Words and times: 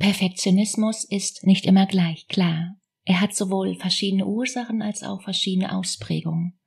Perfektionismus 0.00 1.04
ist 1.04 1.46
nicht 1.46 1.66
immer 1.66 1.84
gleich 1.84 2.26
klar. 2.26 2.74
Er 3.04 3.20
hat 3.20 3.34
sowohl 3.34 3.74
verschiedene 3.74 4.26
Ursachen 4.26 4.80
als 4.80 5.02
auch 5.02 5.20
verschiedene 5.20 5.76
Ausprägungen. 5.76 6.58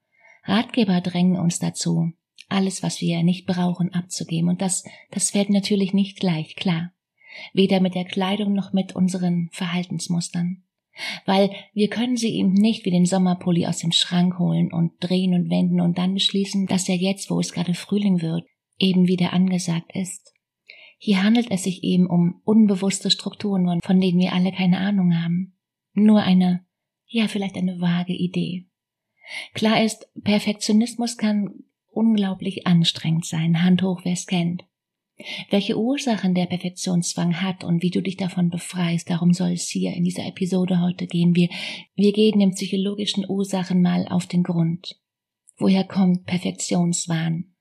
Ratgeber 0.43 1.01
drängen 1.01 1.39
uns 1.39 1.57
dazu, 1.57 2.11
alles, 2.47 2.83
was 2.83 3.01
wir 3.01 3.23
nicht 3.23 3.47
brauchen, 3.47 3.91
abzugeben, 3.91 4.49
und 4.49 4.61
das, 4.61 4.83
das 5.09 5.31
fällt 5.31 5.49
natürlich 5.49 5.93
nicht 5.93 6.19
gleich 6.19 6.55
klar. 6.55 6.91
Weder 7.53 7.79
mit 7.79 7.95
der 7.95 8.05
Kleidung 8.05 8.53
noch 8.53 8.71
mit 8.71 8.95
unseren 8.95 9.49
Verhaltensmustern. 9.51 10.63
Weil 11.25 11.49
wir 11.73 11.89
können 11.89 12.17
sie 12.17 12.35
eben 12.35 12.53
nicht 12.53 12.85
wie 12.85 12.91
den 12.91 13.07
Sommerpulli 13.07 13.65
aus 13.65 13.79
dem 13.79 13.91
Schrank 13.91 14.37
holen 14.37 14.71
und 14.71 14.91
drehen 14.99 15.33
und 15.33 15.49
wenden 15.49 15.81
und 15.81 15.97
dann 15.97 16.13
beschließen, 16.13 16.67
dass 16.67 16.87
er 16.87 16.97
jetzt, 16.97 17.31
wo 17.31 17.39
es 17.39 17.51
gerade 17.51 17.73
Frühling 17.73 18.21
wird, 18.21 18.45
eben 18.77 19.07
wieder 19.07 19.33
angesagt 19.33 19.95
ist. 19.95 20.32
Hier 21.05 21.21
handelt 21.21 21.51
es 21.51 21.63
sich 21.63 21.83
eben 21.83 22.07
um 22.07 22.39
unbewusste 22.45 23.11
Strukturen, 23.11 23.81
von 23.83 23.99
denen 23.99 24.19
wir 24.19 24.31
alle 24.31 24.53
keine 24.53 24.77
Ahnung 24.77 25.21
haben. 25.21 25.53
Nur 25.91 26.21
eine, 26.21 26.65
ja, 27.07 27.27
vielleicht 27.27 27.57
eine 27.57 27.81
vage 27.81 28.13
Idee. 28.13 28.67
Klar 29.53 29.83
ist, 29.83 30.07
Perfektionismus 30.23 31.17
kann 31.17 31.65
unglaublich 31.89 32.67
anstrengend 32.67 33.25
sein, 33.25 33.61
Hand 33.61 33.83
hoch, 33.83 33.99
wer 34.05 34.13
es 34.13 34.27
kennt. 34.27 34.63
Welche 35.49 35.77
Ursachen 35.77 36.35
der 36.35 36.45
Perfektionszwang 36.45 37.41
hat 37.41 37.65
und 37.65 37.83
wie 37.83 37.91
du 37.91 38.01
dich 38.01 38.15
davon 38.15 38.49
befreist, 38.49 39.09
darum 39.09 39.33
soll 39.33 39.51
es 39.51 39.67
hier 39.67 39.91
in 39.93 40.05
dieser 40.05 40.25
Episode 40.25 40.79
heute 40.79 41.05
gehen. 41.05 41.35
Wir, 41.35 41.49
wir 41.95 42.13
gehen 42.13 42.39
den 42.39 42.51
psychologischen 42.51 43.29
Ursachen 43.29 43.81
mal 43.81 44.07
auf 44.07 44.25
den 44.25 44.43
Grund. 44.43 45.01
Woher 45.57 45.83
kommt 45.83 46.25
Perfektionswahn? 46.27 47.53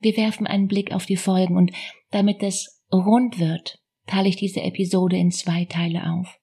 Wir 0.00 0.16
werfen 0.16 0.48
einen 0.48 0.66
Blick 0.66 0.92
auf 0.92 1.06
die 1.06 1.16
Folgen 1.16 1.56
und 1.56 1.70
damit 2.10 2.42
es 2.42 2.82
rund 2.92 3.38
wird, 3.38 3.78
teile 4.06 4.28
ich 4.28 4.36
diese 4.36 4.62
Episode 4.62 5.16
in 5.16 5.30
zwei 5.30 5.64
Teile 5.64 6.12
auf. 6.12 6.38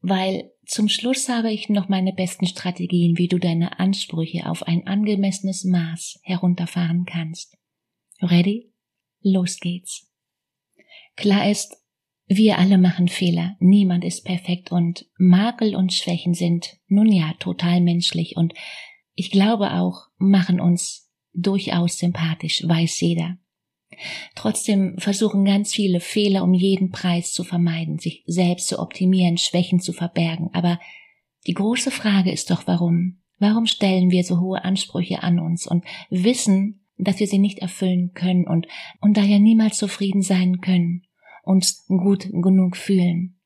Weil 0.00 0.50
zum 0.64 0.88
Schluss 0.88 1.28
habe 1.28 1.52
ich 1.52 1.68
noch 1.68 1.88
meine 1.88 2.12
besten 2.12 2.46
Strategien, 2.46 3.18
wie 3.18 3.28
du 3.28 3.38
deine 3.38 3.78
Ansprüche 3.78 4.48
auf 4.48 4.62
ein 4.62 4.86
angemessenes 4.86 5.64
Maß 5.64 6.20
herunterfahren 6.22 7.04
kannst. 7.04 7.56
Ready? 8.20 8.72
Los 9.20 9.58
geht's. 9.58 10.12
Klar 11.16 11.50
ist, 11.50 11.82
wir 12.28 12.58
alle 12.58 12.78
machen 12.78 13.08
Fehler, 13.08 13.56
niemand 13.60 14.04
ist 14.04 14.24
perfekt 14.24 14.72
und 14.72 15.06
Makel 15.16 15.74
und 15.76 15.92
Schwächen 15.92 16.34
sind 16.34 16.76
nun 16.88 17.10
ja 17.10 17.34
total 17.38 17.80
menschlich 17.80 18.36
und 18.36 18.52
ich 19.14 19.30
glaube 19.30 19.72
auch, 19.74 20.08
machen 20.18 20.60
uns 20.60 21.10
durchaus 21.32 21.98
sympathisch, 21.98 22.62
weiß 22.66 23.00
jeder. 23.00 23.38
Trotzdem 24.34 24.96
versuchen 24.98 25.44
ganz 25.44 25.72
viele 25.72 26.00
Fehler 26.00 26.42
um 26.42 26.54
jeden 26.54 26.90
Preis 26.90 27.32
zu 27.32 27.44
vermeiden, 27.44 27.98
sich 27.98 28.22
selbst 28.26 28.68
zu 28.68 28.78
optimieren, 28.78 29.38
Schwächen 29.38 29.80
zu 29.80 29.92
verbergen. 29.92 30.50
Aber 30.52 30.78
die 31.46 31.54
große 31.54 31.90
Frage 31.90 32.30
ist 32.30 32.50
doch 32.50 32.66
warum? 32.66 33.18
Warum 33.38 33.66
stellen 33.66 34.10
wir 34.10 34.24
so 34.24 34.40
hohe 34.40 34.64
Ansprüche 34.64 35.22
an 35.22 35.38
uns 35.38 35.66
und 35.66 35.84
wissen, 36.10 36.86
dass 36.96 37.20
wir 37.20 37.26
sie 37.26 37.38
nicht 37.38 37.58
erfüllen 37.58 38.12
können 38.14 38.46
und, 38.46 38.66
und 39.00 39.16
daher 39.16 39.38
niemals 39.38 39.76
zufrieden 39.76 40.22
sein 40.22 40.60
können, 40.60 41.02
uns 41.44 41.84
gut 41.86 42.28
genug 42.30 42.76
fühlen? 42.76 43.38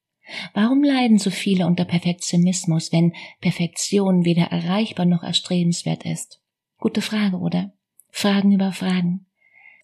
Warum 0.55 0.85
leiden 0.85 1.19
so 1.19 1.31
viele 1.31 1.67
unter 1.67 1.85
Perfektionismus, 1.85 2.93
wenn 2.93 3.15
Perfektion 3.41 4.25
weder 4.25 4.45
erreichbar 4.45 5.07
noch 5.07 5.25
erstrebenswert 5.25 6.05
ist? 6.05 6.41
Gute 6.79 7.03
Frage, 7.03 7.39
oder? 7.39 7.73
Fragen 8.11 8.53
über 8.53 8.73
Fragen. 8.73 9.27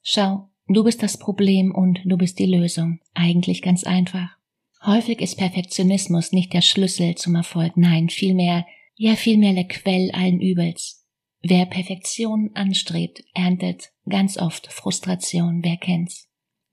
Schau, 0.02 0.48
du 0.68 0.84
bist 0.84 1.02
das 1.02 1.18
Problem 1.18 1.74
und 1.74 2.00
du 2.04 2.16
bist 2.16 2.38
die 2.38 2.46
Lösung. 2.46 3.00
Eigentlich 3.14 3.62
ganz 3.62 3.84
einfach. 3.84 4.36
Häufig 4.84 5.20
ist 5.20 5.36
Perfektionismus 5.36 6.32
nicht 6.32 6.52
der 6.52 6.60
Schlüssel 6.60 7.14
zum 7.16 7.34
Erfolg, 7.34 7.76
nein, 7.76 8.08
vielmehr, 8.08 8.66
ja 8.94 9.16
vielmehr 9.16 9.52
der 9.52 9.68
Quell 9.68 10.10
allen 10.12 10.40
Übels. 10.40 11.04
Wer 11.42 11.66
Perfektion 11.66 12.50
anstrebt, 12.54 13.24
erntet 13.34 13.92
ganz 14.08 14.38
oft 14.38 14.72
Frustration, 14.72 15.62
wer 15.62 15.76
kennt's? 15.76 16.28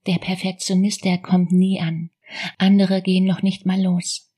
Der 0.06 0.18
Perfektionist, 0.18 1.06
der 1.06 1.18
kommt 1.18 1.52
nie 1.52 1.80
an. 1.80 2.10
Andere 2.58 3.02
gehen 3.02 3.26
noch 3.26 3.42
nicht 3.42 3.66
mal 3.66 3.82
los. 3.82 4.30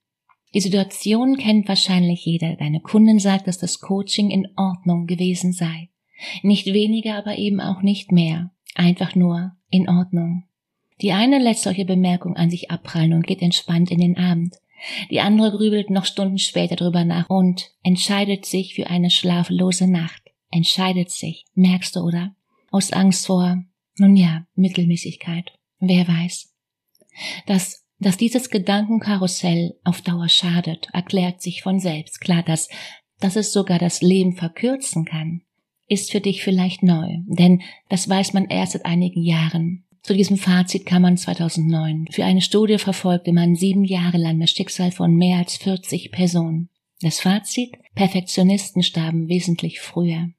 Die 0.53 0.61
Situation 0.61 1.37
kennt 1.37 1.67
wahrscheinlich 1.67 2.25
jeder. 2.25 2.55
Deine 2.55 2.79
Kundin 2.79 3.19
sagt, 3.19 3.47
dass 3.47 3.57
das 3.57 3.79
Coaching 3.79 4.29
in 4.29 4.47
Ordnung 4.55 5.05
gewesen 5.05 5.51
sei. 5.51 5.89
Nicht 6.43 6.67
weniger, 6.67 7.17
aber 7.17 7.37
eben 7.37 7.59
auch 7.59 7.81
nicht 7.81 8.11
mehr. 8.11 8.51
Einfach 8.75 9.15
nur 9.15 9.53
in 9.69 9.89
Ordnung. 9.89 10.43
Die 11.01 11.13
eine 11.13 11.39
lässt 11.39 11.63
solche 11.63 11.85
Bemerkungen 11.85 12.37
an 12.37 12.49
sich 12.49 12.69
abprallen 12.69 13.13
und 13.13 13.25
geht 13.25 13.41
entspannt 13.41 13.89
in 13.89 13.99
den 13.99 14.17
Abend. 14.17 14.55
Die 15.09 15.21
andere 15.21 15.51
grübelt 15.51 15.89
noch 15.89 16.05
Stunden 16.05 16.37
später 16.37 16.75
drüber 16.75 17.05
nach 17.05 17.29
und 17.29 17.71
entscheidet 17.83 18.45
sich 18.45 18.75
für 18.75 18.87
eine 18.87 19.09
schlaflose 19.09 19.89
Nacht. 19.89 20.21
Entscheidet 20.51 21.09
sich, 21.09 21.45
merkst 21.53 21.95
du, 21.95 22.01
oder? 22.01 22.35
Aus 22.69 22.91
Angst 22.91 23.25
vor, 23.27 23.63
nun 23.97 24.15
ja, 24.15 24.45
Mittelmäßigkeit. 24.55 25.53
Wer 25.79 26.07
weiß. 26.07 26.53
Dass, 27.45 27.85
dass 27.99 28.17
dieses 28.17 28.49
Gedankenkarussell 28.49 29.79
auf 29.85 30.01
Dauer 30.01 30.27
schadet, 30.27 30.89
erklärt 30.93 31.41
sich 31.41 31.63
von 31.63 31.79
selbst. 31.79 32.19
Klar, 32.19 32.43
dass, 32.43 32.67
dass 33.19 33.37
es 33.37 33.53
sogar 33.53 33.79
das 33.79 34.01
Leben 34.01 34.35
verkürzen 34.35 35.05
kann 35.05 35.44
ist 35.87 36.11
für 36.11 36.21
dich 36.21 36.43
vielleicht 36.43 36.83
neu, 36.83 37.07
denn 37.25 37.61
das 37.89 38.09
weiß 38.09 38.33
man 38.33 38.45
erst 38.45 38.73
seit 38.73 38.85
einigen 38.85 39.21
Jahren. 39.21 39.85
Zu 40.01 40.13
diesem 40.13 40.37
Fazit 40.37 40.85
kam 40.85 41.01
man 41.01 41.17
2009. 41.17 42.07
Für 42.11 42.25
eine 42.25 42.41
Studie 42.41 42.77
verfolgte 42.77 43.33
man 43.33 43.55
sieben 43.55 43.83
Jahre 43.83 44.17
lang 44.17 44.39
das 44.39 44.51
Schicksal 44.51 44.91
von 44.91 45.15
mehr 45.15 45.39
als 45.39 45.57
40 45.57 46.11
Personen. 46.11 46.69
Das 47.01 47.19
Fazit? 47.19 47.71
Perfektionisten 47.95 48.83
starben 48.83 49.27
wesentlich 49.29 49.79
früher. 49.79 50.29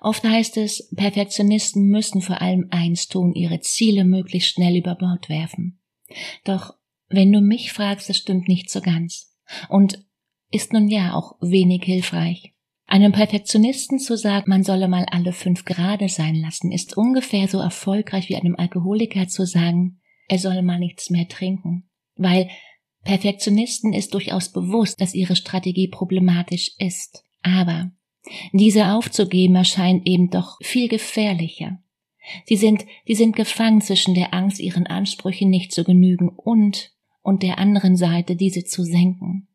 Oft 0.00 0.22
heißt 0.22 0.56
es, 0.58 0.90
Perfektionisten 0.94 1.88
müssen 1.88 2.20
vor 2.20 2.40
allem 2.40 2.68
eins 2.70 3.08
tun, 3.08 3.34
ihre 3.34 3.60
Ziele 3.60 4.04
möglichst 4.04 4.50
schnell 4.50 4.76
über 4.76 4.94
Bord 4.94 5.28
werfen. 5.28 5.80
Doch 6.44 6.74
wenn 7.08 7.32
du 7.32 7.40
mich 7.40 7.72
fragst, 7.72 8.08
das 8.08 8.18
stimmt 8.18 8.48
nicht 8.48 8.70
so 8.70 8.80
ganz. 8.80 9.34
Und 9.68 10.04
ist 10.50 10.72
nun 10.72 10.88
ja 10.88 11.14
auch 11.14 11.36
wenig 11.40 11.82
hilfreich. 11.84 12.53
Einem 12.86 13.12
Perfektionisten 13.12 13.98
zu 13.98 14.16
sagen, 14.16 14.44
man 14.48 14.62
solle 14.62 14.88
mal 14.88 15.06
alle 15.10 15.32
fünf 15.32 15.64
Grade 15.64 16.08
sein 16.08 16.34
lassen, 16.34 16.70
ist 16.70 16.96
ungefähr 16.96 17.48
so 17.48 17.58
erfolgreich 17.58 18.28
wie 18.28 18.36
einem 18.36 18.56
Alkoholiker 18.56 19.26
zu 19.26 19.46
sagen, 19.46 20.00
er 20.28 20.38
solle 20.38 20.62
mal 20.62 20.78
nichts 20.78 21.10
mehr 21.10 21.28
trinken. 21.28 21.88
Weil 22.16 22.48
Perfektionisten 23.02 23.92
ist 23.92 24.14
durchaus 24.14 24.50
bewusst, 24.50 25.00
dass 25.00 25.14
ihre 25.14 25.36
Strategie 25.36 25.88
problematisch 25.88 26.72
ist. 26.78 27.24
Aber 27.42 27.90
diese 28.52 28.92
aufzugeben 28.92 29.56
erscheint 29.56 30.06
eben 30.06 30.30
doch 30.30 30.58
viel 30.62 30.88
gefährlicher. 30.88 31.78
Sie 32.46 32.56
sind, 32.56 32.86
sie 33.06 33.14
sind 33.14 33.36
gefangen 33.36 33.82
zwischen 33.82 34.14
der 34.14 34.32
Angst, 34.32 34.60
ihren 34.60 34.86
Ansprüchen 34.86 35.50
nicht 35.50 35.72
zu 35.72 35.84
genügen 35.84 36.30
und, 36.30 36.92
und 37.22 37.42
der 37.42 37.58
anderen 37.58 37.96
Seite, 37.96 38.36
diese 38.36 38.64
zu 38.64 38.82
senken. 38.82 39.48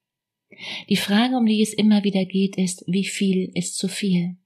Die 0.90 0.98
Frage, 0.98 1.38
um 1.38 1.46
die 1.46 1.62
es 1.62 1.74
immer 1.74 2.04
wieder 2.04 2.26
geht, 2.26 2.58
ist, 2.58 2.84
wie 2.88 3.06
viel 3.06 3.52
ist 3.54 3.78
zu 3.78 3.88
viel? 3.88 4.38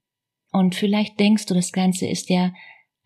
Und 0.52 0.74
vielleicht 0.74 1.18
denkst 1.18 1.46
du, 1.46 1.54
das 1.54 1.72
Ganze 1.72 2.06
ist 2.06 2.30
ja 2.30 2.52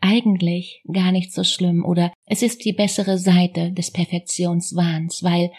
eigentlich 0.01 0.83
gar 0.93 1.13
nicht 1.13 1.33
so 1.33 1.43
schlimm 1.45 1.85
oder 1.85 2.13
es 2.27 2.43
ist 2.43 2.65
die 2.65 2.73
bessere 2.73 3.19
Seite 3.19 3.73
des 3.73 3.91
Perfektionswahns, 3.91 5.23
weil 5.23 5.51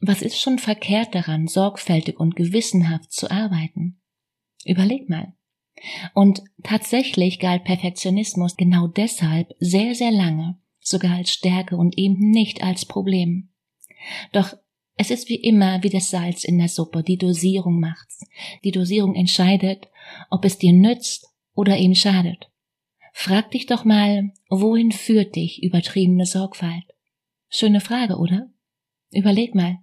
was 0.00 0.22
ist 0.22 0.40
schon 0.40 0.58
verkehrt 0.58 1.14
daran, 1.14 1.46
sorgfältig 1.46 2.18
und 2.18 2.36
gewissenhaft 2.36 3.12
zu 3.12 3.30
arbeiten? 3.30 4.00
Überleg 4.64 5.08
mal. 5.08 5.34
Und 6.14 6.42
tatsächlich 6.62 7.38
galt 7.38 7.64
Perfektionismus 7.64 8.56
genau 8.56 8.86
deshalb 8.86 9.54
sehr, 9.58 9.94
sehr 9.94 10.12
lange 10.12 10.58
sogar 10.80 11.16
als 11.16 11.30
Stärke 11.30 11.76
und 11.76 11.98
eben 11.98 12.30
nicht 12.30 12.62
als 12.62 12.84
Problem. 12.84 13.50
Doch 14.32 14.54
es 14.96 15.10
ist 15.10 15.28
wie 15.28 15.36
immer 15.36 15.82
wie 15.82 15.90
das 15.90 16.10
Salz 16.10 16.44
in 16.44 16.58
der 16.58 16.68
Suppe, 16.68 17.02
die 17.02 17.16
Dosierung 17.16 17.80
macht's. 17.80 18.20
Die 18.62 18.70
Dosierung 18.70 19.14
entscheidet, 19.14 19.88
ob 20.30 20.44
es 20.44 20.58
dir 20.58 20.72
nützt 20.72 21.26
oder 21.54 21.76
eben 21.76 21.94
schadet. 21.94 22.50
Frag 23.12 23.50
dich 23.50 23.66
doch 23.66 23.84
mal, 23.84 24.32
wohin 24.48 24.92
führt 24.92 25.36
dich 25.36 25.62
übertriebene 25.62 26.26
Sorgfalt? 26.26 26.84
Schöne 27.48 27.80
Frage, 27.80 28.16
oder? 28.16 28.50
Überleg 29.12 29.54
mal. 29.54 29.78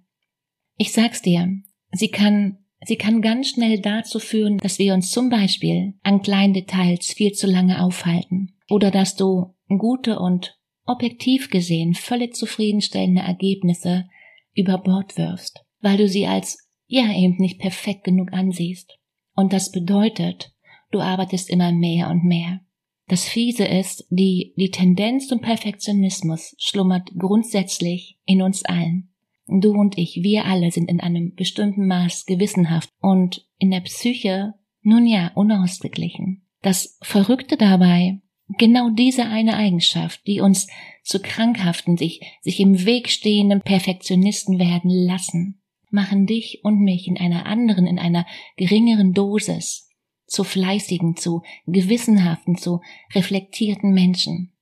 Ich 0.76 0.92
sag's 0.92 1.22
dir, 1.22 1.48
sie 1.92 2.08
kann, 2.08 2.58
sie 2.84 2.96
kann 2.96 3.22
ganz 3.22 3.50
schnell 3.50 3.80
dazu 3.80 4.18
führen, 4.18 4.58
dass 4.58 4.78
wir 4.78 4.94
uns 4.94 5.10
zum 5.10 5.30
Beispiel 5.30 5.94
an 6.02 6.22
kleinen 6.22 6.54
Details 6.54 7.12
viel 7.12 7.32
zu 7.32 7.46
lange 7.46 7.82
aufhalten 7.82 8.54
oder 8.68 8.90
dass 8.90 9.16
du 9.16 9.54
gute 9.68 10.18
und 10.18 10.58
objektiv 10.84 11.50
gesehen 11.50 11.94
völlig 11.94 12.34
zufriedenstellende 12.34 13.22
Ergebnisse 13.22 14.06
über 14.54 14.78
Bord 14.78 15.16
wirfst, 15.16 15.64
weil 15.80 15.96
du 15.96 16.08
sie 16.08 16.26
als 16.26 16.58
ja 16.86 17.12
eben 17.14 17.36
nicht 17.38 17.58
perfekt 17.58 18.04
genug 18.04 18.32
ansiehst. 18.32 18.98
Und 19.34 19.52
das 19.52 19.72
bedeutet, 19.72 20.52
du 20.90 21.00
arbeitest 21.00 21.50
immer 21.50 21.72
mehr 21.72 22.10
und 22.10 22.24
mehr. 22.24 22.60
Das 23.08 23.24
Fiese 23.24 23.64
ist, 23.64 24.06
die, 24.10 24.54
die 24.56 24.70
Tendenz 24.70 25.26
zum 25.26 25.40
Perfektionismus 25.40 26.54
schlummert 26.58 27.10
grundsätzlich 27.18 28.18
in 28.24 28.40
uns 28.40 28.64
allen. 28.64 29.12
Du 29.46 29.72
und 29.72 29.98
ich, 29.98 30.20
wir 30.22 30.46
alle 30.46 30.70
sind 30.70 30.88
in 30.88 31.00
einem 31.00 31.34
bestimmten 31.34 31.86
Maß 31.86 32.24
gewissenhaft 32.26 32.88
und 33.00 33.46
in 33.58 33.70
der 33.70 33.80
Psyche, 33.80 34.54
nun 34.82 35.06
ja, 35.06 35.30
unausgeglichen. 35.34 36.46
Das 36.62 36.98
Verrückte 37.02 37.56
dabei, 37.56 38.21
genau 38.58 38.90
diese 38.90 39.26
eine 39.26 39.56
Eigenschaft, 39.56 40.26
die 40.26 40.40
uns 40.40 40.68
zu 41.02 41.20
krankhaften, 41.20 41.96
sich, 41.96 42.20
sich 42.40 42.60
im 42.60 42.84
Weg 42.84 43.08
stehenden 43.08 43.60
Perfektionisten 43.60 44.58
werden 44.58 44.90
lassen, 44.90 45.62
machen 45.90 46.26
dich 46.26 46.60
und 46.62 46.80
mich 46.80 47.06
in 47.06 47.18
einer 47.18 47.46
anderen, 47.46 47.86
in 47.86 47.98
einer 47.98 48.26
geringeren 48.56 49.12
Dosis 49.12 49.88
zu 50.26 50.44
fleißigen, 50.44 51.16
zu 51.16 51.42
gewissenhaften, 51.66 52.56
zu 52.56 52.80
reflektierten 53.14 53.92
Menschen. 53.92 54.52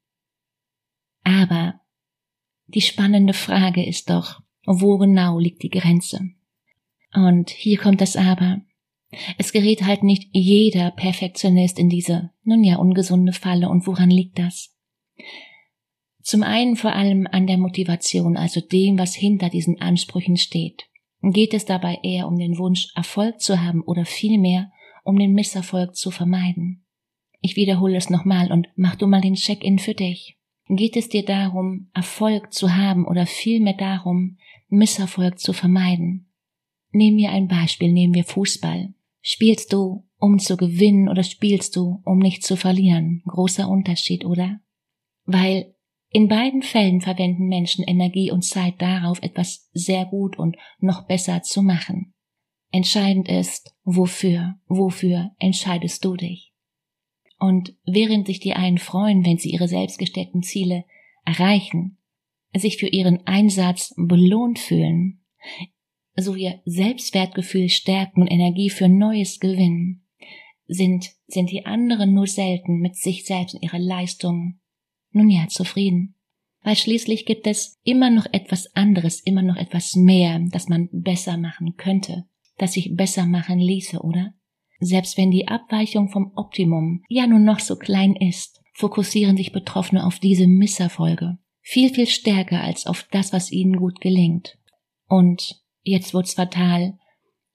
Aber 1.23 1.81
die 2.67 2.81
spannende 2.81 3.35
Frage 3.35 3.85
ist 3.85 4.11
doch, 4.11 4.41
wo 4.67 4.99
genau 4.99 5.39
liegt 5.39 5.63
die 5.63 5.71
Grenze? 5.71 6.31
Und 7.13 7.51
hier 7.51 7.79
kommt 7.79 8.01
das 8.01 8.17
Aber. 8.17 8.61
Es 9.39 9.53
gerät 9.53 9.83
halt 9.83 10.03
nicht 10.03 10.29
jeder 10.33 10.93
Perfektionist 10.93 11.79
in 11.79 11.89
diese, 11.89 12.31
nun 12.45 12.63
ja, 12.63 12.77
ungesunde 12.77 13.33
Falle. 13.33 13.69
Und 13.69 13.87
woran 13.87 14.11
liegt 14.11 14.39
das? 14.39 14.77
Zum 16.23 16.43
einen 16.43 16.77
vor 16.77 16.95
allem 16.95 17.27
an 17.31 17.47
der 17.47 17.59
Motivation, 17.59 18.37
also 18.37 18.61
dem, 18.61 18.99
was 18.99 19.15
hinter 19.15 19.49
diesen 19.49 19.81
Ansprüchen 19.81 20.37
steht. 20.37 20.85
Geht 21.23 21.55
es 21.55 21.65
dabei 21.65 21.99
eher 22.03 22.29
um 22.29 22.39
den 22.39 22.57
Wunsch, 22.57 22.89
Erfolg 22.95 23.41
zu 23.41 23.61
haben 23.61 23.83
oder 23.83 24.05
vielmehr 24.05 24.71
um 25.05 25.19
den 25.19 25.33
Misserfolg 25.33 25.97
zu 25.97 26.11
vermeiden? 26.11 26.85
Ich 27.41 27.57
wiederhole 27.57 27.97
es 27.97 28.11
nochmal 28.11 28.53
und 28.53 28.69
mach 28.77 28.97
du 28.97 29.07
mal 29.07 29.21
den 29.21 29.35
Check-in 29.35 29.79
für 29.79 29.95
dich. 29.95 30.37
Geht 30.69 30.97
es 30.97 31.09
dir 31.09 31.25
darum, 31.25 31.91
Erfolg 31.95 32.53
zu 32.53 32.77
haben 32.77 33.07
oder 33.07 33.27
vielmehr 33.27 33.75
darum, 33.75 34.39
Misserfolg 34.69 35.39
zu 35.41 35.53
vermeiden? 35.53 36.31
Nehmen 36.93 37.17
wir 37.17 37.31
ein 37.31 37.49
Beispiel, 37.49 37.93
nehmen 37.93 38.15
wir 38.15 38.25
Fußball. 38.25 38.95
Spielst 39.23 39.73
du, 39.73 40.07
um 40.19 40.39
zu 40.39 40.57
gewinnen 40.57 41.09
oder 41.09 41.23
spielst 41.23 41.77
du, 41.77 42.03
um 42.05 42.19
nicht 42.19 42.43
zu 42.43 42.57
verlieren? 42.57 43.23
Großer 43.27 43.69
Unterschied, 43.69 44.25
oder? 44.25 44.61
Weil 45.25 45.75
in 46.09 46.27
beiden 46.29 46.63
Fällen 46.63 47.01
verwenden 47.01 47.47
Menschen 47.47 47.85
Energie 47.85 48.33
und 48.33 48.43
Zeit 48.43 48.81
darauf, 48.83 49.23
etwas 49.23 49.69
sehr 49.73 50.05
gut 50.07 50.39
und 50.39 50.57
noch 50.81 51.07
besser 51.07 51.43
zu 51.43 51.63
machen. 51.63 52.15
Entscheidend 52.73 53.29
ist, 53.29 53.75
wofür, 53.85 54.57
wofür 54.67 55.31
entscheidest 55.39 56.05
du 56.05 56.17
dich? 56.17 56.53
Und 57.39 57.75
während 57.85 58.27
sich 58.27 58.41
die 58.41 58.55
einen 58.55 58.79
freuen, 58.79 59.25
wenn 59.25 59.39
sie 59.39 59.51
ihre 59.51 59.69
selbstgesteckten 59.69 60.43
Ziele 60.43 60.85
erreichen, 61.25 61.99
sich 62.55 62.77
für 62.79 62.89
ihren 62.89 63.27
Einsatz 63.27 63.95
belohnt 63.97 64.59
fühlen, 64.59 65.25
so 66.17 66.35
ihr 66.35 66.61
Selbstwertgefühl 66.65 67.69
stärken 67.69 68.23
und 68.23 68.29
Energie 68.29 68.71
für 68.71 68.89
Neues 68.89 69.41
gewinnen, 69.41 70.07
sind, 70.67 71.11
sind 71.27 71.51
die 71.51 71.67
anderen 71.67 72.15
nur 72.15 72.27
selten 72.27 72.79
mit 72.79 72.97
sich 72.97 73.25
selbst 73.25 73.55
und 73.55 73.63
ihrer 73.63 73.79
Leistung 73.79 74.61
nun 75.11 75.31
ja 75.31 75.49
zufrieden. 75.49 76.15
Weil 76.63 76.77
schließlich 76.77 77.27
gibt 77.27 77.47
es 77.47 77.79
immer 77.83 78.11
noch 78.11 78.27
etwas 78.33 78.75
anderes, 78.77 79.21
immer 79.21 79.43
noch 79.43 79.57
etwas 79.57 79.97
mehr, 79.97 80.41
das 80.51 80.69
man 80.69 80.89
besser 80.93 81.39
machen 81.39 81.77
könnte, 81.77 82.27
das 82.59 82.75
sich 82.75 82.95
besser 82.95 83.27
machen 83.27 83.59
ließe, 83.59 84.01
oder? 84.01 84.35
Selbst 84.79 85.17
wenn 85.17 85.31
die 85.31 85.49
Abweichung 85.49 86.09
vom 86.09 86.33
Optimum 86.37 87.03
ja 87.09 87.27
nur 87.27 87.39
noch 87.39 87.61
so 87.61 87.77
klein 87.77 88.15
ist, 88.15 88.63
fokussieren 88.75 89.37
sich 89.37 89.53
Betroffene 89.53 90.07
auf 90.07 90.19
diese 90.19 90.47
Misserfolge 90.47 91.39
viel, 91.71 91.93
viel 91.93 92.07
stärker 92.07 92.63
als 92.63 92.87
auf 92.87 93.07
das, 93.11 93.33
was 93.33 93.53
ihnen 93.53 93.77
gut 93.77 94.01
gelingt. 94.01 94.59
Und 95.07 95.60
jetzt 95.83 96.15
wird's 96.15 96.35
fatal, 96.35 96.99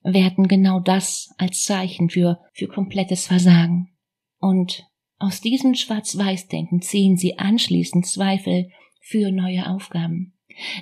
werten 0.04 0.48
genau 0.48 0.80
das 0.80 1.34
als 1.38 1.64
Zeichen 1.64 2.10
für, 2.10 2.40
für 2.54 2.68
komplettes 2.68 3.28
Versagen. 3.28 3.96
Und 4.40 4.86
aus 5.18 5.42
diesem 5.42 5.76
Schwarz-Weiß-Denken 5.76 6.82
ziehen 6.82 7.18
sie 7.18 7.40
anschließend 7.40 8.06
Zweifel 8.06 8.70
für 9.02 9.32
neue 9.32 9.68
Aufgaben. 9.70 10.34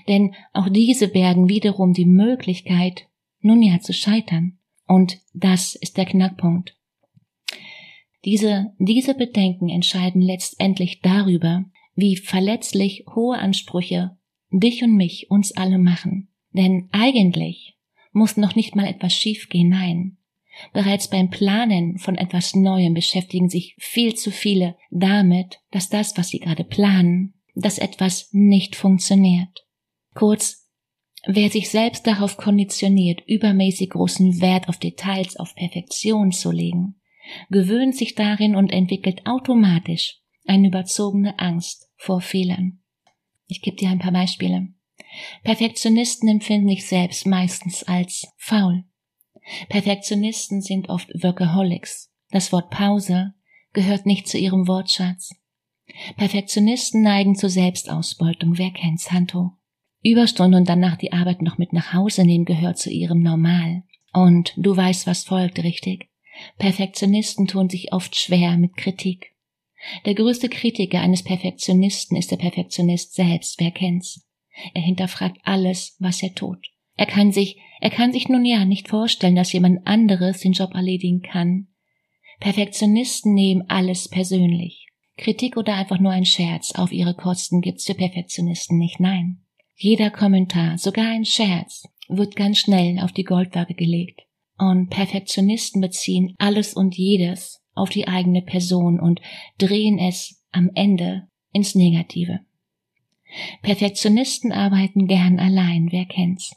Denn 0.07 0.35
auch 0.53 0.69
diese 0.69 1.07
bergen 1.07 1.49
wiederum 1.49 1.93
die 1.93 2.05
Möglichkeit, 2.05 3.07
nun 3.39 3.61
ja 3.61 3.79
zu 3.79 3.93
scheitern. 3.93 4.59
Und 4.87 5.19
das 5.33 5.75
ist 5.75 5.97
der 5.97 6.05
Knackpunkt. 6.05 6.77
Diese, 8.25 8.73
diese 8.77 9.15
Bedenken 9.15 9.69
entscheiden 9.69 10.21
letztendlich 10.21 11.01
darüber, 11.01 11.65
wie 11.95 12.15
verletzlich 12.15 13.05
hohe 13.13 13.37
Ansprüche 13.37 14.17
dich 14.49 14.83
und 14.83 14.95
mich, 14.95 15.29
uns 15.29 15.51
alle 15.51 15.77
machen. 15.77 16.32
Denn 16.53 16.89
eigentlich 16.91 17.77
muss 18.11 18.37
noch 18.37 18.55
nicht 18.55 18.75
mal 18.75 18.87
etwas 18.87 19.13
schiefgehen, 19.13 19.69
nein. 19.69 20.17
Bereits 20.71 21.09
beim 21.09 21.29
Planen 21.29 21.97
von 21.97 22.15
etwas 22.15 22.55
Neuem 22.55 22.93
beschäftigen 22.93 23.49
sich 23.49 23.75
viel 23.79 24.13
zu 24.13 24.31
viele 24.31 24.77
damit, 24.91 25.59
dass 25.71 25.89
das, 25.89 26.15
was 26.15 26.29
sie 26.29 26.39
gerade 26.39 26.63
planen, 26.63 27.33
dass 27.55 27.79
etwas 27.79 28.29
nicht 28.31 28.75
funktioniert. 28.75 29.65
Kurz, 30.13 30.69
wer 31.25 31.49
sich 31.49 31.69
selbst 31.69 32.05
darauf 32.05 32.37
konditioniert, 32.37 33.21
übermäßig 33.27 33.89
großen 33.89 34.41
Wert 34.41 34.69
auf 34.69 34.77
Details, 34.77 35.37
auf 35.37 35.55
Perfektion 35.55 36.31
zu 36.31 36.51
legen, 36.51 37.01
gewöhnt 37.49 37.95
sich 37.95 38.15
darin 38.15 38.55
und 38.55 38.71
entwickelt 38.71 39.25
automatisch 39.25 40.19
eine 40.45 40.67
überzogene 40.67 41.39
Angst 41.39 41.89
vor 41.95 42.21
Fehlern. 42.21 42.79
Ich 43.47 43.61
gebe 43.61 43.77
dir 43.77 43.89
ein 43.89 43.99
paar 43.99 44.11
Beispiele. 44.11 44.72
Perfektionisten 45.43 46.29
empfinden 46.29 46.69
sich 46.69 46.87
selbst 46.87 47.25
meistens 47.25 47.83
als 47.83 48.27
faul. 48.37 48.83
Perfektionisten 49.69 50.61
sind 50.61 50.89
oft 50.89 51.09
Workaholics. 51.21 52.11
Das 52.31 52.51
Wort 52.51 52.69
Pause 52.69 53.33
gehört 53.73 54.05
nicht 54.05 54.27
zu 54.27 54.37
ihrem 54.37 54.67
Wortschatz. 54.67 55.35
Perfektionisten 56.17 57.03
neigen 57.03 57.35
zur 57.35 57.49
Selbstausbeutung. 57.49 58.57
Wer 58.57 58.71
kennt's? 58.71 59.11
Hand 59.11 59.33
hoch. 59.33 59.51
Überstunden 60.01 60.61
und 60.61 60.69
danach 60.69 60.97
die 60.97 61.13
Arbeit 61.13 61.41
noch 61.41 61.57
mit 61.57 61.73
nach 61.73 61.93
Hause 61.93 62.25
nehmen 62.25 62.45
gehört 62.45 62.77
zu 62.77 62.89
ihrem 62.89 63.21
Normal. 63.21 63.83
Und 64.13 64.53
du 64.57 64.75
weißt, 64.75 65.07
was 65.07 65.23
folgt, 65.23 65.63
richtig? 65.63 66.09
Perfektionisten 66.57 67.47
tun 67.47 67.69
sich 67.69 67.93
oft 67.93 68.15
schwer 68.15 68.57
mit 68.57 68.75
Kritik. 68.75 69.35
Der 70.05 70.13
größte 70.15 70.49
Kritiker 70.49 71.01
eines 71.01 71.23
Perfektionisten 71.23 72.17
ist 72.17 72.31
der 72.31 72.37
Perfektionist 72.37 73.13
selbst, 73.13 73.59
wer 73.59 73.71
kennt's? 73.71 74.25
Er 74.73 74.81
hinterfragt 74.81 75.37
alles, 75.43 75.95
was 75.99 76.21
er 76.21 76.33
tut. 76.35 76.67
Er 76.95 77.05
kann 77.05 77.31
sich, 77.31 77.57
er 77.81 77.89
kann 77.89 78.13
sich 78.13 78.29
nun 78.29 78.45
ja 78.45 78.65
nicht 78.65 78.87
vorstellen, 78.87 79.35
dass 79.35 79.53
jemand 79.53 79.85
anderes 79.87 80.41
den 80.41 80.53
Job 80.53 80.73
erledigen 80.75 81.21
kann. 81.21 81.67
Perfektionisten 82.39 83.33
nehmen 83.33 83.63
alles 83.67 84.09
persönlich. 84.09 84.87
Kritik 85.17 85.57
oder 85.57 85.75
einfach 85.75 85.99
nur 85.99 86.11
ein 86.11 86.25
Scherz 86.25 86.73
auf 86.73 86.91
ihre 86.91 87.13
Kosten 87.15 87.61
gibt's 87.61 87.85
für 87.85 87.93
Perfektionisten 87.93 88.77
nicht, 88.77 88.99
nein. 88.99 89.43
Jeder 89.75 90.09
Kommentar, 90.09 90.77
sogar 90.77 91.07
ein 91.07 91.25
Scherz, 91.25 91.83
wird 92.07 92.35
ganz 92.35 92.59
schnell 92.59 92.99
auf 92.99 93.11
die 93.11 93.23
Goldwaage 93.23 93.73
gelegt. 93.73 94.21
Und 94.57 94.89
Perfektionisten 94.89 95.81
beziehen 95.81 96.35
alles 96.37 96.73
und 96.73 96.95
jedes 96.95 97.61
auf 97.73 97.89
die 97.89 98.07
eigene 98.07 98.41
Person 98.41 98.99
und 98.99 99.19
drehen 99.57 99.97
es 99.97 100.43
am 100.51 100.69
Ende 100.75 101.27
ins 101.51 101.75
Negative. 101.75 102.41
Perfektionisten 103.61 104.51
arbeiten 104.51 105.07
gern 105.07 105.39
allein, 105.39 105.89
wer 105.91 106.05
kennt's? 106.05 106.55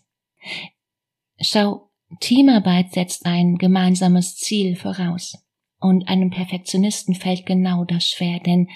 Schau, 1.41 1.91
Teamarbeit 2.21 2.93
setzt 2.93 3.27
ein 3.27 3.57
gemeinsames 3.57 4.37
Ziel 4.37 4.77
voraus. 4.77 5.39
Und 5.79 6.09
einem 6.09 6.31
Perfektionisten 6.31 7.15
fällt 7.15 7.45
genau 7.45 7.85
das 7.85 8.09
schwer, 8.09 8.41
denn 8.41 8.69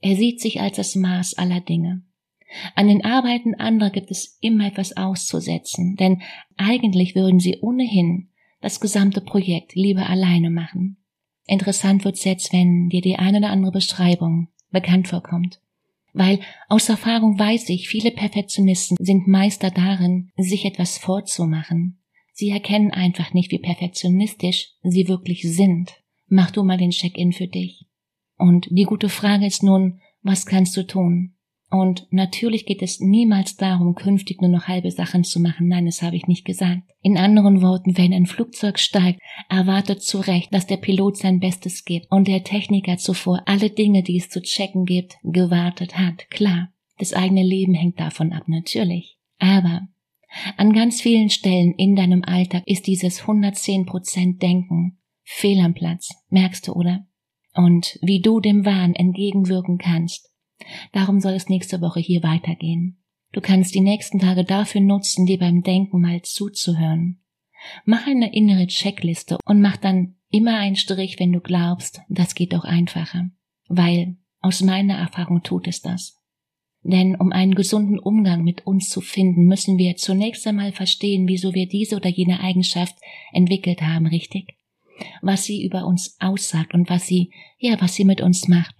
er 0.00 0.16
sieht 0.16 0.40
sich 0.40 0.60
als 0.60 0.76
das 0.76 0.94
Maß 0.94 1.34
aller 1.34 1.60
Dinge. 1.60 2.02
An 2.74 2.88
den 2.88 3.04
Arbeiten 3.04 3.54
anderer 3.54 3.90
gibt 3.90 4.10
es 4.10 4.36
immer 4.40 4.66
etwas 4.66 4.96
auszusetzen, 4.96 5.96
denn 5.96 6.20
eigentlich 6.58 7.14
würden 7.14 7.40
sie 7.40 7.58
ohnehin 7.62 8.28
das 8.60 8.80
gesamte 8.80 9.22
Projekt 9.22 9.74
lieber 9.74 10.08
alleine 10.08 10.50
machen. 10.50 10.98
Interessant 11.46 12.04
wird's 12.04 12.24
jetzt, 12.24 12.52
wenn 12.52 12.90
dir 12.90 13.00
die 13.00 13.16
eine 13.16 13.38
oder 13.38 13.50
andere 13.50 13.72
Beschreibung 13.72 14.48
bekannt 14.70 15.08
vorkommt. 15.08 15.61
Weil 16.12 16.40
aus 16.68 16.88
Erfahrung 16.88 17.38
weiß 17.38 17.68
ich, 17.70 17.88
viele 17.88 18.10
Perfektionisten 18.10 18.96
sind 19.00 19.28
Meister 19.28 19.70
darin, 19.70 20.30
sich 20.36 20.64
etwas 20.64 20.98
vorzumachen. 20.98 22.02
Sie 22.32 22.50
erkennen 22.50 22.90
einfach 22.90 23.32
nicht, 23.32 23.50
wie 23.50 23.58
perfektionistisch 23.58 24.70
sie 24.82 25.08
wirklich 25.08 25.42
sind. 25.42 26.02
Mach 26.26 26.50
du 26.50 26.62
mal 26.64 26.78
den 26.78 26.90
Check-in 26.90 27.32
für 27.32 27.46
dich. 27.46 27.86
Und 28.36 28.66
die 28.70 28.84
gute 28.84 29.08
Frage 29.08 29.46
ist 29.46 29.62
nun, 29.62 30.00
was 30.22 30.46
kannst 30.46 30.76
du 30.76 30.86
tun? 30.86 31.31
Und 31.72 32.06
natürlich 32.10 32.66
geht 32.66 32.82
es 32.82 33.00
niemals 33.00 33.56
darum, 33.56 33.94
künftig 33.94 34.42
nur 34.42 34.50
noch 34.50 34.68
halbe 34.68 34.90
Sachen 34.90 35.24
zu 35.24 35.40
machen. 35.40 35.68
Nein, 35.68 35.86
das 35.86 36.02
habe 36.02 36.16
ich 36.16 36.26
nicht 36.26 36.44
gesagt. 36.44 36.82
In 37.00 37.16
anderen 37.16 37.62
Worten, 37.62 37.96
wenn 37.96 38.12
ein 38.12 38.26
Flugzeug 38.26 38.78
steigt, 38.78 39.20
erwartet 39.48 40.02
zu 40.02 40.18
Recht, 40.18 40.52
dass 40.52 40.66
der 40.66 40.76
Pilot 40.76 41.16
sein 41.16 41.40
Bestes 41.40 41.86
gibt 41.86 42.08
und 42.10 42.28
der 42.28 42.44
Techniker 42.44 42.98
zuvor 42.98 43.44
alle 43.46 43.70
Dinge, 43.70 44.02
die 44.02 44.18
es 44.18 44.28
zu 44.28 44.42
checken 44.42 44.84
gibt, 44.84 45.16
gewartet 45.22 45.96
hat. 45.96 46.28
Klar, 46.28 46.68
das 46.98 47.14
eigene 47.14 47.42
Leben 47.42 47.72
hängt 47.72 47.98
davon 47.98 48.34
ab, 48.34 48.48
natürlich. 48.48 49.16
Aber 49.38 49.88
an 50.58 50.74
ganz 50.74 51.00
vielen 51.00 51.30
Stellen 51.30 51.72
in 51.78 51.96
deinem 51.96 52.22
Alltag 52.22 52.64
ist 52.66 52.86
dieses 52.86 53.22
110% 53.22 54.38
Denken 54.38 54.98
fehl 55.22 55.58
am 55.60 55.72
Platz. 55.72 56.14
Merkst 56.28 56.68
du, 56.68 56.72
oder? 56.74 57.06
Und 57.54 57.98
wie 58.02 58.20
du 58.20 58.40
dem 58.40 58.66
Wahn 58.66 58.94
entgegenwirken 58.94 59.78
kannst, 59.78 60.31
Darum 60.92 61.20
soll 61.20 61.32
es 61.32 61.48
nächste 61.48 61.80
Woche 61.80 62.00
hier 62.00 62.22
weitergehen. 62.22 63.02
Du 63.32 63.40
kannst 63.40 63.74
die 63.74 63.80
nächsten 63.80 64.18
Tage 64.18 64.44
dafür 64.44 64.80
nutzen, 64.80 65.26
dir 65.26 65.38
beim 65.38 65.62
Denken 65.62 66.00
mal 66.00 66.20
zuzuhören. 66.22 67.22
Mach 67.84 68.06
eine 68.06 68.34
innere 68.34 68.66
Checkliste 68.66 69.38
und 69.44 69.60
mach 69.60 69.76
dann 69.76 70.16
immer 70.30 70.58
einen 70.58 70.76
Strich, 70.76 71.18
wenn 71.18 71.32
du 71.32 71.40
glaubst, 71.40 72.00
das 72.08 72.34
geht 72.34 72.52
doch 72.52 72.64
einfacher. 72.64 73.30
Weil 73.68 74.16
aus 74.40 74.60
meiner 74.62 74.94
Erfahrung 74.94 75.42
tut 75.42 75.68
es 75.68 75.80
das. 75.80 76.18
Denn 76.82 77.14
um 77.14 77.30
einen 77.30 77.54
gesunden 77.54 77.98
Umgang 77.98 78.42
mit 78.42 78.66
uns 78.66 78.88
zu 78.88 79.00
finden, 79.00 79.46
müssen 79.46 79.78
wir 79.78 79.96
zunächst 79.96 80.46
einmal 80.46 80.72
verstehen, 80.72 81.28
wieso 81.28 81.54
wir 81.54 81.68
diese 81.68 81.96
oder 81.96 82.08
jene 82.08 82.40
Eigenschaft 82.40 82.96
entwickelt 83.32 83.82
haben, 83.82 84.06
richtig? 84.06 84.56
Was 85.20 85.44
sie 85.44 85.64
über 85.64 85.86
uns 85.86 86.16
aussagt 86.20 86.74
und 86.74 86.90
was 86.90 87.06
sie, 87.06 87.30
ja, 87.58 87.80
was 87.80 87.94
sie 87.94 88.04
mit 88.04 88.20
uns 88.20 88.48
macht. 88.48 88.74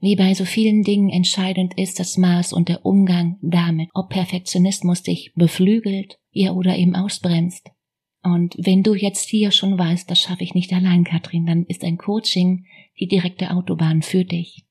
Wie 0.00 0.16
bei 0.16 0.32
so 0.32 0.46
vielen 0.46 0.82
Dingen 0.82 1.10
entscheidend 1.10 1.76
ist 1.76 2.00
das 2.00 2.16
Maß 2.16 2.54
und 2.54 2.68
der 2.68 2.86
Umgang 2.86 3.36
damit, 3.42 3.90
ob 3.92 4.08
Perfektionismus 4.08 5.02
dich 5.02 5.32
beflügelt, 5.34 6.18
ihr 6.30 6.54
oder 6.54 6.76
eben 6.76 6.96
ausbremst. 6.96 7.70
Und 8.22 8.54
wenn 8.58 8.82
du 8.82 8.94
jetzt 8.94 9.28
hier 9.28 9.50
schon 9.50 9.78
weißt, 9.78 10.10
das 10.10 10.20
schaffe 10.20 10.42
ich 10.42 10.54
nicht 10.54 10.72
allein, 10.72 11.04
Katrin, 11.04 11.46
dann 11.46 11.64
ist 11.64 11.84
ein 11.84 11.98
Coaching 11.98 12.64
die 12.98 13.08
direkte 13.08 13.50
Autobahn 13.50 14.02
für 14.02 14.24
dich. 14.24 14.64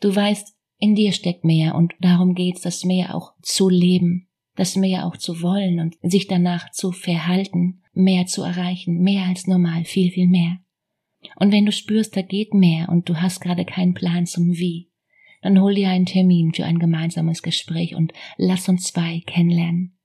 Du 0.00 0.14
weißt, 0.14 0.54
in 0.78 0.94
dir 0.94 1.12
steckt 1.12 1.44
mehr 1.44 1.74
und 1.74 1.94
darum 2.00 2.34
geht's, 2.34 2.62
das 2.62 2.84
mehr 2.84 3.14
auch 3.14 3.34
zu 3.42 3.68
leben, 3.68 4.28
das 4.56 4.74
mehr 4.74 5.06
auch 5.06 5.16
zu 5.16 5.42
wollen 5.42 5.80
und 5.80 5.96
sich 6.02 6.26
danach 6.26 6.70
zu 6.72 6.92
verhalten, 6.92 7.82
mehr 7.92 8.26
zu 8.26 8.42
erreichen, 8.42 9.00
mehr 9.00 9.26
als 9.26 9.46
normal, 9.46 9.84
viel, 9.84 10.10
viel 10.10 10.26
mehr. 10.26 10.58
Und 11.36 11.52
wenn 11.52 11.66
du 11.66 11.72
spürst, 11.72 12.16
da 12.16 12.22
geht 12.22 12.54
mehr 12.54 12.88
und 12.88 13.08
du 13.08 13.20
hast 13.20 13.40
gerade 13.40 13.64
keinen 13.64 13.94
Plan 13.94 14.26
zum 14.26 14.52
Wie, 14.52 14.90
dann 15.42 15.60
hol 15.60 15.74
dir 15.74 15.90
einen 15.90 16.06
Termin 16.06 16.52
für 16.54 16.64
ein 16.64 16.78
gemeinsames 16.78 17.42
Gespräch 17.42 17.94
und 17.94 18.12
lass 18.36 18.68
uns 18.68 18.84
zwei 18.84 19.22
kennenlernen. 19.26 19.98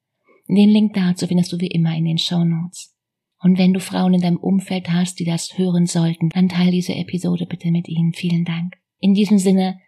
Den 0.48 0.70
Link 0.70 0.94
dazu 0.94 1.28
findest 1.28 1.52
du 1.52 1.60
wie 1.60 1.68
immer 1.68 1.96
in 1.96 2.06
den 2.06 2.18
Show 2.18 2.44
Notes. 2.44 2.96
Und 3.40 3.58
wenn 3.58 3.74
du 3.74 3.80
Frauen 3.80 4.16
in 4.16 4.22
deinem 4.22 4.38
Umfeld 4.38 4.90
hast, 4.90 5.20
die 5.20 5.26
das 5.26 5.58
hören 5.58 5.86
sollten, 5.86 6.30
dann 6.30 6.50
teile 6.50 6.72
diese 6.72 6.96
Episode 6.96 7.46
bitte 7.46 7.70
mit 7.70 7.88
ihnen. 7.88 8.14
Vielen 8.14 8.46
Dank. 8.46 8.78
In 9.00 9.14
diesem 9.14 9.38
Sinne, 9.38 9.80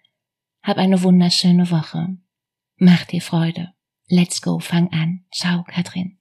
hab 0.61 0.77
eine 0.77 1.01
wunderschöne 1.01 1.71
Woche. 1.71 2.17
Mach 2.77 3.05
dir 3.05 3.21
Freude. 3.21 3.73
Let's 4.07 4.41
go, 4.41 4.59
fang 4.59 4.89
an. 4.89 5.25
Ciao, 5.31 5.63
Katrin. 5.63 6.18